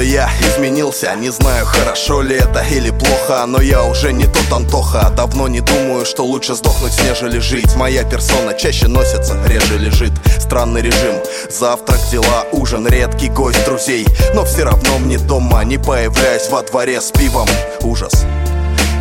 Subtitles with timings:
[0.00, 1.14] я изменился.
[1.16, 5.10] Не знаю, хорошо ли это или плохо Но я уже не тот Антоха.
[5.16, 7.74] Давно не думаю, что лучше сдохнуть, нежели жить.
[7.76, 10.12] Моя персона чаще носится, реже лежит.
[10.38, 11.16] Странный режим,
[11.50, 14.06] завтрак, дела, ужин Редкий гость друзей.
[14.34, 17.48] Но все равно мне дома Не появляюсь во дворе с пивом.
[17.82, 18.24] Ужас.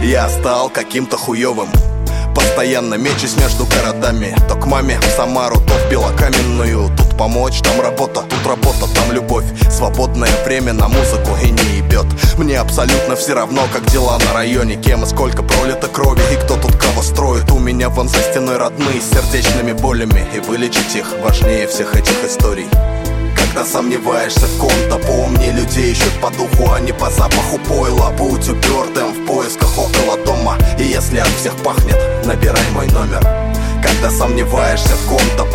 [0.02, 1.70] Я стал каким-то хуевым
[2.38, 4.36] Постоянно мечусь между городами.
[4.48, 6.96] То к маме в Самару, то в Белокаменную.
[6.96, 9.27] Тут помочь, там работа, тут работа, там любовь
[9.78, 12.08] Свободное время на музыку и не ебет.
[12.36, 16.56] Мне абсолютно все равно, как дела на районе Кем и сколько пролито крови и кто
[16.56, 17.52] тут кого строит.
[17.52, 22.26] У меня вон за стеной родные с сердечными болями И вылечить их важнее всех этих
[22.26, 22.66] историй.
[23.36, 28.10] Когда сомневаешься в ком-то Помни, людей ищут по духу, а не по запаху пойла.
[28.18, 33.22] Будь упертым в поисках около дома И если от всех пахнет, набирай мой номер.
[33.84, 35.46] Когда сомневаешься в ком-то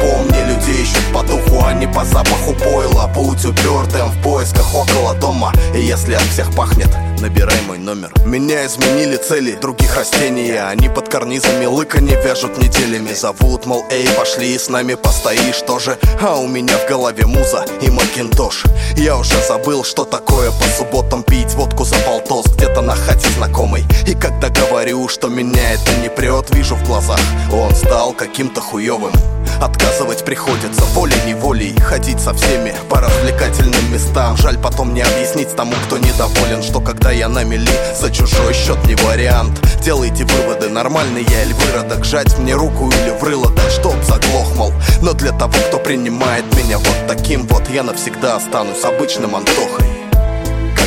[5.33, 5.53] дома.
[5.75, 6.89] И если от всех пахнет,
[7.21, 8.13] набирай мой номер.
[8.27, 13.15] Меня изменили цели других растений Они под карнизами лыка не вяжут неделями.
[13.15, 17.91] Зовут, мол, эй, пошли с нами постоишь тоже А у меня в голове муза и
[17.91, 18.65] макинтош.
[18.97, 23.85] Я уже забыл, что такое по субботам пить водку за полтос Где-то на хате знакомой
[24.07, 26.09] И когда говорю, что меня это не
[26.43, 27.21] прет Вижу в глазах,
[27.53, 29.13] он стал каким-то хуевым
[29.61, 31.75] Отказывать приходится волей-неволей.
[31.79, 34.37] Ходить со всеми по развлекательным местам.
[34.37, 38.85] Жаль потом не объяснить тому, кто недоволен Что когда я на мели, за чужой счет
[38.87, 39.61] не вариант.
[39.85, 42.05] Делайте выводы, нормальный я или выродок.
[42.05, 44.73] Жать мне руку или врыло дать, чтоб заглох, мол.
[45.01, 49.92] Но для того, кто принимает меня вот таким вот Я навсегда останусь обычным Антохой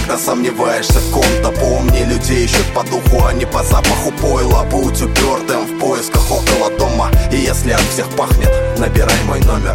[0.06, 1.52] когда сомневаешься в ком-то.
[1.60, 4.64] Помни, людей ищут по духу, а не по запаху пойла.
[4.70, 7.10] Будь упертым в поисках около дома.
[7.32, 9.74] И если от всех пахнет, набирай мой номер.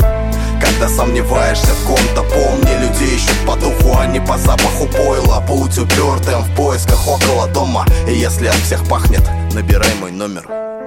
[0.61, 5.41] Когда сомневаешься в ком-то Помни, людей ищут по духу, а не по запаху пойла.
[5.49, 7.85] Будь упертым в поисках около дома.
[8.09, 9.23] И если от всех пахнет,
[9.53, 10.80] набирай мой номер